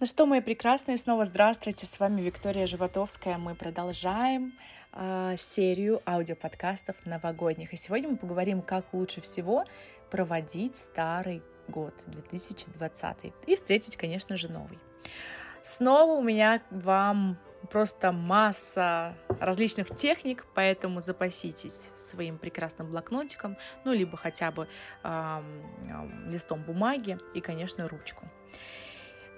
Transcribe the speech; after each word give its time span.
Ну 0.00 0.06
что, 0.06 0.26
мои 0.26 0.40
прекрасные, 0.40 0.96
снова 0.96 1.24
здравствуйте. 1.24 1.84
С 1.84 1.98
вами 1.98 2.20
Виктория 2.20 2.68
Животовская. 2.68 3.36
Мы 3.36 3.56
продолжаем 3.56 4.52
э, 4.92 5.34
серию 5.40 6.00
аудиоподкастов 6.06 7.04
новогодних. 7.04 7.72
И 7.72 7.76
сегодня 7.76 8.10
мы 8.10 8.16
поговорим, 8.16 8.62
как 8.62 8.84
лучше 8.92 9.20
всего 9.20 9.64
проводить 10.08 10.76
старый 10.76 11.42
год 11.66 11.94
2020 12.06 13.16
и 13.48 13.56
встретить, 13.56 13.96
конечно 13.96 14.36
же, 14.36 14.48
новый. 14.48 14.78
Снова 15.64 16.12
у 16.12 16.22
меня 16.22 16.62
вам 16.70 17.36
просто 17.68 18.12
масса 18.12 19.16
различных 19.40 19.96
техник, 19.96 20.46
поэтому 20.54 21.00
запаситесь 21.00 21.88
своим 21.96 22.38
прекрасным 22.38 22.88
блокнотиком, 22.88 23.56
ну, 23.84 23.92
либо 23.92 24.16
хотя 24.16 24.52
бы 24.52 24.68
э, 25.02 25.08
э, 25.08 26.30
листом 26.30 26.62
бумаги 26.62 27.18
и, 27.34 27.40
конечно, 27.40 27.88
ручку. 27.88 28.28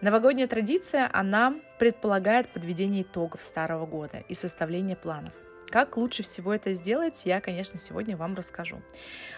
Новогодняя 0.00 0.48
традиция, 0.48 1.10
она 1.12 1.56
предполагает 1.78 2.48
подведение 2.48 3.02
итогов 3.02 3.42
старого 3.42 3.84
года 3.84 4.24
и 4.28 4.34
составление 4.34 4.96
планов. 4.96 5.34
Как 5.68 5.98
лучше 5.98 6.22
всего 6.22 6.54
это 6.54 6.72
сделать, 6.72 7.26
я, 7.26 7.40
конечно, 7.42 7.78
сегодня 7.78 8.16
вам 8.16 8.34
расскажу. 8.34 8.80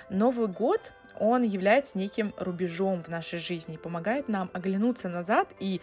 Новый 0.09 0.47
год, 0.47 0.93
он 1.19 1.43
является 1.43 1.99
неким 1.99 2.33
рубежом 2.37 3.03
в 3.03 3.09
нашей 3.09 3.41
жизни, 3.41 3.77
помогает 3.77 4.29
нам 4.29 4.51
оглянуться 4.53 5.09
назад 5.09 5.49
и 5.59 5.81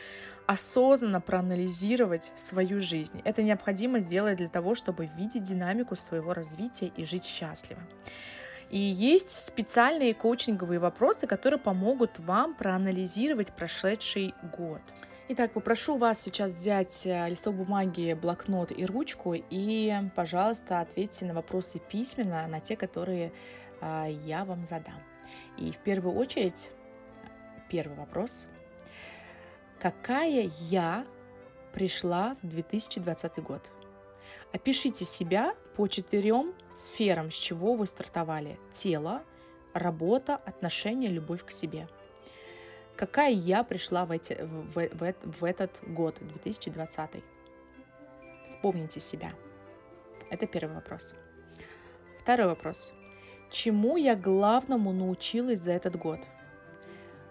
осознанно 0.48 1.20
проанализировать 1.20 2.32
свою 2.38 2.80
жизнь. 2.80 3.22
Это 3.26 3.44
необходимо 3.44 4.00
сделать 4.00 4.38
для 4.38 4.50
того, 4.50 4.76
чтобы 4.76 5.10
видеть 5.18 5.44
динамику 5.44 5.98
своего 5.98 6.34
развития 6.34 6.92
и 6.96 7.04
жить 7.04 7.26
счастливо. 7.26 7.82
И 8.70 8.78
есть 8.78 9.32
специальные 9.32 10.14
коучинговые 10.14 10.80
вопросы, 10.80 11.26
которые 11.26 11.60
помогут 11.60 12.20
вам 12.20 12.54
проанализировать 12.54 13.52
прошедший 13.52 14.34
год. 14.58 14.82
Итак, 15.30 15.54
попрошу 15.54 15.98
вас 15.98 16.20
сейчас 16.22 16.52
взять 16.52 17.06
э, 17.06 17.30
листок 17.30 17.56
бумаги, 17.56 18.18
блокнот 18.20 18.72
и 18.72 18.84
ручку 18.86 19.36
и, 19.36 19.94
пожалуйста, 20.16 20.80
ответьте 20.80 21.26
на 21.26 21.36
вопросы 21.36 21.80
письменно, 21.80 22.48
на 22.48 22.60
те, 22.60 22.76
которые 22.76 23.32
а, 23.80 24.08
я 24.08 24.44
вам 24.44 24.66
задам. 24.66 25.00
И 25.58 25.72
в 25.72 25.78
первую 25.78 26.16
очередь, 26.16 26.72
первый 27.70 27.96
вопрос. 27.96 28.48
Какая 29.80 30.50
я 30.70 31.06
пришла 31.74 32.36
в 32.42 32.48
2020 32.48 33.44
год? 33.44 33.62
Опишите 34.52 35.06
себя 35.06 35.54
по 35.80 35.88
четырем 35.88 36.54
сферам, 36.70 37.32
с 37.32 37.36
чего 37.36 37.74
вы 37.74 37.86
стартовали. 37.86 38.60
Тело, 38.74 39.24
работа, 39.74 40.36
отношения, 40.36 41.08
любовь 41.08 41.46
к 41.46 41.52
себе. 41.52 41.88
Какая 42.98 43.32
я 43.32 43.64
пришла 43.64 44.06
в, 44.06 44.12
эти, 44.12 44.34
в, 44.42 44.74
в, 44.74 45.14
в 45.40 45.44
этот 45.46 45.80
год, 45.88 46.18
2020? 46.20 47.24
Вспомните 48.46 49.00
себя. 49.00 49.32
Это 50.30 50.48
первый 50.48 50.76
вопрос. 50.76 51.14
Второй 52.20 52.48
вопрос. 52.48 52.92
Чему 53.50 53.96
я 53.96 54.18
главному 54.18 54.92
научилась 54.92 55.60
за 55.60 55.72
этот 55.72 55.96
год? 55.96 56.20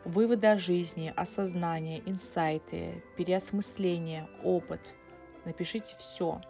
Выводы 0.06 0.46
о 0.46 0.58
жизни, 0.58 1.12
осознание, 1.14 2.00
инсайты, 2.06 3.04
переосмысление, 3.18 4.26
опыт. 4.42 4.80
Напишите 5.44 5.94
все, 5.98 6.40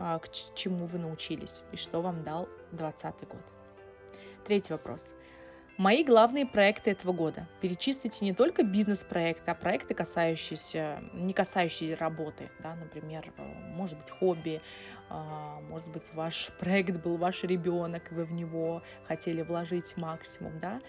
к 0.00 0.54
чему 0.54 0.86
вы 0.86 0.98
научились 0.98 1.62
и 1.72 1.76
что 1.76 2.00
вам 2.00 2.22
дал 2.24 2.48
2020 2.72 3.28
год. 3.28 3.42
Третий 4.44 4.72
вопрос. 4.72 5.14
Мои 5.80 6.04
главные 6.04 6.44
проекты 6.44 6.90
этого 6.90 7.14
года. 7.14 7.48
Перечислите 7.62 8.22
не 8.26 8.34
только 8.34 8.62
бизнес-проекты, 8.62 9.50
а 9.50 9.54
проекты, 9.54 9.94
касающиеся, 9.94 11.02
не 11.14 11.32
касающиеся 11.32 11.96
работы. 11.96 12.50
Да, 12.58 12.74
например, 12.74 13.32
э, 13.38 13.42
может 13.70 13.96
быть, 13.96 14.10
хобби, 14.10 14.60
а, 15.08 15.58
может 15.70 15.88
быть, 15.88 16.12
ваш 16.12 16.50
проект 16.60 16.96
был 16.96 17.16
ваш 17.16 17.44
ребенок, 17.44 18.02
вы 18.10 18.26
в 18.26 18.32
него 18.32 18.82
хотели 19.08 19.40
вложить 19.40 19.96
максимум. 19.96 20.58
Да? 20.58 20.82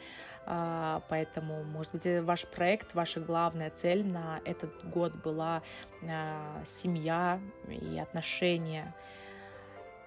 А, 0.46 1.02
поэтому, 1.08 1.64
может 1.64 1.94
быть, 1.94 2.04
ваш 2.26 2.46
проект, 2.48 2.94
ваша 2.94 3.22
главная 3.22 3.70
цель 3.70 4.06
на 4.06 4.42
этот 4.44 4.74
год 4.90 5.16
была 5.16 5.64
а, 6.06 6.62
семья 6.66 7.40
и 7.70 7.98
отношения. 7.98 8.94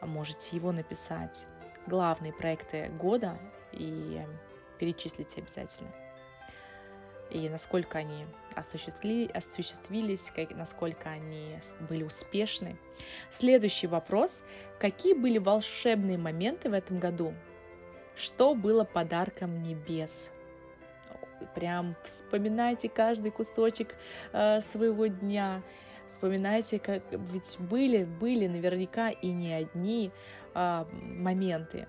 Можете 0.03 0.55
его 0.55 0.73
написать. 0.73 1.47
Главные 1.87 2.35
проекты 2.35 2.91
года 2.99 3.39
и 3.73 4.21
перечислите 4.85 5.41
обязательно. 5.41 5.91
И 7.31 7.49
насколько 7.49 7.99
они 7.99 8.27
осуществили, 8.55 9.31
осуществились, 9.33 10.31
как, 10.31 10.51
насколько 10.51 11.09
они 11.09 11.59
были 11.89 12.03
успешны. 12.05 12.77
Следующий 13.31 13.87
вопрос. 13.87 14.43
Какие 14.79 15.15
были 15.15 15.39
волшебные 15.39 16.19
моменты 16.19 16.69
в 16.69 16.75
этом 16.75 16.99
году? 16.99 17.33
Что 18.15 18.55
было 18.55 18.85
подарком 18.85 19.63
небес? 19.63 20.31
Прям 21.55 21.97
вспоминайте 22.05 22.89
каждый 22.89 23.31
кусочек 23.31 23.95
э, 24.33 24.61
своего 24.61 25.07
дня. 25.07 25.63
Вспоминайте, 26.07 26.79
как 26.79 27.03
ведь 27.11 27.57
были, 27.59 28.05
были 28.05 28.47
наверняка 28.47 29.11
и 29.11 29.29
не 29.29 29.53
одни 29.55 30.13
э, 30.55 30.85
моменты. 30.93 31.89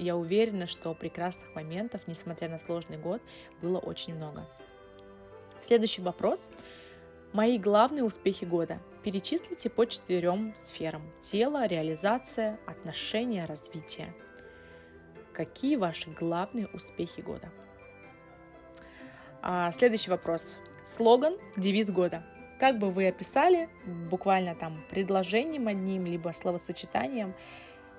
Я 0.00 0.16
уверена, 0.16 0.66
что 0.66 0.94
прекрасных 0.94 1.54
моментов, 1.54 2.00
несмотря 2.06 2.48
на 2.48 2.58
сложный 2.58 2.96
год, 2.96 3.20
было 3.60 3.76
очень 3.76 4.14
много. 4.14 4.48
Следующий 5.60 6.00
вопрос. 6.00 6.48
Мои 7.34 7.58
главные 7.58 8.02
успехи 8.02 8.46
года. 8.46 8.78
Перечислите 9.04 9.68
по 9.68 9.86
четырем 9.86 10.54
сферам. 10.56 11.02
Тело, 11.20 11.66
реализация, 11.66 12.58
отношения, 12.66 13.44
развитие. 13.44 14.14
Какие 15.34 15.76
ваши 15.76 16.08
главные 16.08 16.66
успехи 16.68 17.20
года? 17.20 17.50
А, 19.42 19.70
следующий 19.72 20.10
вопрос. 20.10 20.56
Слоган, 20.82 21.36
девиз 21.58 21.90
года. 21.90 22.24
Как 22.58 22.78
бы 22.78 22.90
вы 22.90 23.06
описали 23.06 23.68
буквально 24.08 24.54
там 24.54 24.82
предложением 24.88 25.68
одним, 25.68 26.06
либо 26.06 26.30
словосочетанием 26.30 27.34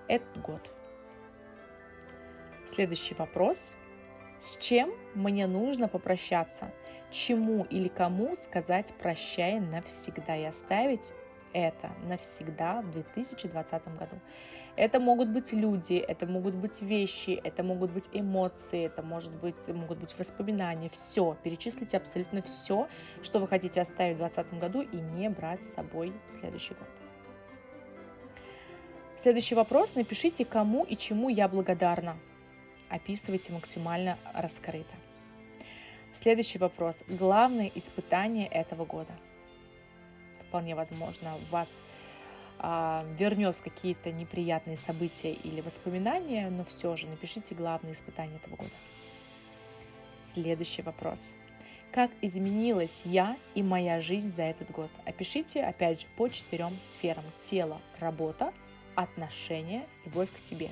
этот 0.07 0.41
год? 0.41 0.71
Следующий 2.71 3.15
вопрос. 3.15 3.75
С 4.39 4.55
чем 4.55 4.93
мне 5.13 5.45
нужно 5.45 5.89
попрощаться? 5.89 6.71
Чему 7.11 7.65
или 7.65 7.89
кому 7.89 8.33
сказать 8.37 8.93
прощай 8.97 9.59
навсегда 9.59 10.37
и 10.37 10.45
оставить 10.45 11.13
это 11.51 11.91
навсегда 12.07 12.81
в 12.81 12.91
2020 12.91 13.97
году. 13.97 14.15
Это 14.77 15.01
могут 15.01 15.27
быть 15.27 15.51
люди, 15.51 15.95
это 15.95 16.25
могут 16.25 16.55
быть 16.55 16.81
вещи, 16.81 17.31
это 17.43 17.61
могут 17.61 17.91
быть 17.91 18.07
эмоции, 18.13 18.85
это 18.85 19.03
может 19.03 19.35
быть, 19.41 19.67
могут 19.67 19.97
быть 19.97 20.17
воспоминания, 20.17 20.87
все. 20.87 21.35
Перечислите 21.43 21.97
абсолютно 21.97 22.41
все, 22.41 22.87
что 23.21 23.39
вы 23.39 23.49
хотите 23.49 23.81
оставить 23.81 24.15
в 24.15 24.19
2020 24.19 24.59
году 24.61 24.81
и 24.81 24.95
не 24.95 25.29
брать 25.29 25.61
с 25.61 25.73
собой 25.73 26.13
в 26.25 26.31
следующий 26.31 26.75
год. 26.75 26.87
Следующий 29.17 29.55
вопрос. 29.55 29.95
Напишите, 29.95 30.45
кому 30.45 30.85
и 30.85 30.95
чему 30.95 31.27
я 31.27 31.49
благодарна. 31.49 32.15
Описывайте 32.91 33.51
максимально 33.51 34.19
раскрыто. 34.33 34.93
Следующий 36.13 36.59
вопрос. 36.59 37.03
Главное 37.07 37.71
испытание 37.73 38.47
этого 38.47 38.85
года– 38.85 39.13
вполне 40.51 40.75
возможно, 40.75 41.37
вас 41.49 41.81
а, 42.59 43.05
вернет 43.17 43.55
в 43.55 43.61
какие-то 43.61 44.11
неприятные 44.11 44.75
события 44.75 45.31
или 45.31 45.61
воспоминания, 45.61 46.49
но 46.49 46.65
все 46.65 46.97
же 46.97 47.07
напишите 47.07 47.55
главные 47.55 47.93
испытания 47.93 48.35
этого 48.35 48.57
года. 48.57 48.75
Следующий 50.19 50.81
вопрос. 50.81 51.33
Как 51.93 52.11
изменилась 52.21 53.03
я 53.05 53.37
и 53.55 53.63
моя 53.63 54.01
жизнь 54.01 54.29
за 54.29 54.43
этот 54.43 54.69
год? 54.71 54.89
Опишите, 55.05 55.63
опять 55.63 56.01
же, 56.01 56.07
по 56.17 56.27
четырем 56.27 56.77
сферам. 56.81 57.23
Тело, 57.39 57.79
работа, 57.99 58.53
отношения, 58.95 59.87
любовь 60.05 60.33
к 60.35 60.37
себе. 60.37 60.71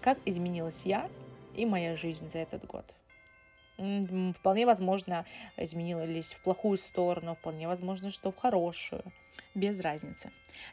Как 0.00 0.18
изменилась 0.24 0.86
я 0.86 1.10
и 1.56 1.66
моя 1.66 1.96
жизнь 1.96 2.28
за 2.28 2.38
этот 2.38 2.64
год? 2.66 2.94
Вполне 3.76 4.66
возможно, 4.66 5.24
изменились 5.56 6.34
в 6.34 6.42
плохую 6.42 6.78
сторону, 6.78 7.34
вполне 7.34 7.66
возможно, 7.66 8.10
что 8.10 8.30
в 8.30 8.36
хорошую. 8.36 9.02
Без 9.54 9.80
разницы. 9.80 10.30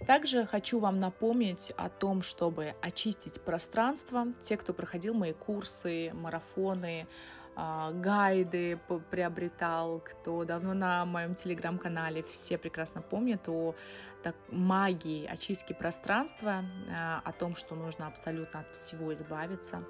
Также 0.07 0.45
хочу 0.45 0.80
вам 0.80 0.98
напомнить 0.98 1.72
о 1.78 1.89
том, 1.89 2.22
чтобы 2.22 2.75
очистить 2.81 3.42
пространство. 3.44 4.28
Те, 4.42 4.57
кто 4.57 4.74
проходил 4.74 5.13
мои 5.13 5.33
курсы, 5.33 6.12
марафоны, 6.13 7.07
а, 7.56 7.92
гайды 7.92 8.80
приобретал, 9.10 10.00
кто 10.00 10.45
давно 10.45 10.74
на 10.74 11.06
моем 11.06 11.36
телеграм-канале, 11.36 12.24
все 12.24 12.57
прекрасно 12.57 13.01
помнят 13.01 13.48
о 13.50 13.75
так, 14.24 14.36
магии 14.50 15.25
очистки 15.25 15.74
пространства, 15.74 16.63
а, 16.89 17.22
о 17.24 17.31
том, 17.33 17.56
что 17.56 17.75
нужно 17.75 18.07
абсолютно 18.07 18.62
от 18.62 18.75
всего 18.75 19.13
избавиться, 19.13 19.83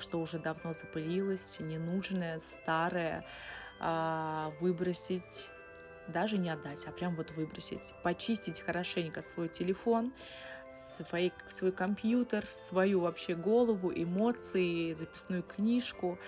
что 0.00 0.20
уже 0.20 0.38
давно 0.38 0.72
запылилось, 0.72 1.58
ненужное, 1.60 2.38
старое, 2.38 3.24
выбросить 4.60 5.50
даже 6.08 6.38
не 6.38 6.50
отдать, 6.50 6.84
а 6.86 6.92
прям 6.92 7.16
вот 7.16 7.30
выбросить. 7.32 7.94
Почистить 8.02 8.60
хорошенько 8.60 9.22
свой 9.22 9.48
телефон, 9.48 10.12
свой, 10.74 11.32
свой 11.48 11.72
компьютер, 11.72 12.46
свою 12.50 13.00
вообще 13.00 13.34
голову, 13.34 13.92
эмоции, 13.94 14.94
записную 14.94 15.42
книжку 15.42 16.18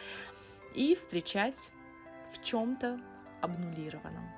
и 0.75 0.95
встречать 0.95 1.71
в 2.33 2.43
чем-то 2.43 3.01
обнулированном. 3.41 4.29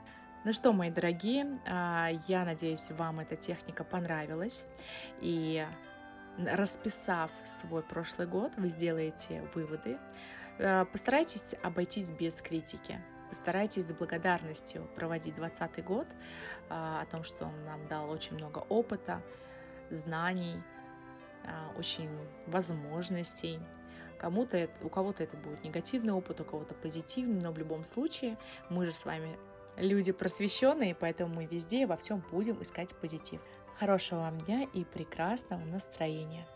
Ну 0.44 0.52
что, 0.52 0.72
мои 0.72 0.90
дорогие, 0.90 1.58
а, 1.66 2.10
я 2.28 2.44
надеюсь, 2.44 2.90
вам 2.90 3.20
эта 3.20 3.34
техника 3.34 3.82
понравилась. 3.82 4.66
И 5.20 5.66
расписав 6.38 7.30
свой 7.44 7.82
прошлый 7.82 8.26
год, 8.26 8.52
вы 8.56 8.68
сделаете 8.68 9.42
выводы. 9.54 9.98
А, 10.58 10.84
постарайтесь 10.84 11.54
обойтись 11.62 12.10
без 12.10 12.34
критики. 12.40 13.00
Постарайтесь 13.28 13.88
с 13.88 13.92
благодарностью 13.92 14.88
проводить 14.94 15.34
2020 15.34 15.84
год, 15.84 16.06
а, 16.68 17.02
о 17.02 17.06
том, 17.06 17.24
что 17.24 17.46
он 17.46 17.64
нам 17.64 17.86
дал 17.88 18.10
очень 18.10 18.36
много 18.36 18.58
опыта, 18.68 19.22
знаний, 19.90 20.62
очень 21.78 22.10
возможностей. 22.48 23.60
Кому-то 24.18 24.56
это, 24.56 24.84
у 24.84 24.88
кого-то 24.88 25.22
это 25.22 25.36
будет 25.36 25.62
негативный 25.62 26.12
опыт, 26.12 26.40
у 26.40 26.44
кого-то 26.44 26.74
позитивный, 26.74 27.40
но 27.40 27.52
в 27.52 27.58
любом 27.58 27.84
случае 27.84 28.36
мы 28.68 28.86
же 28.86 28.92
с 28.92 29.04
вами 29.04 29.38
люди 29.76 30.12
просвещенные, 30.12 30.94
поэтому 30.94 31.34
мы 31.34 31.46
везде 31.46 31.86
во 31.86 31.96
всем 31.96 32.22
будем 32.30 32.60
искать 32.62 32.94
позитив. 32.96 33.40
Хорошего 33.78 34.20
вам 34.20 34.38
дня 34.38 34.66
и 34.72 34.84
прекрасного 34.84 35.62
настроения! 35.64 36.46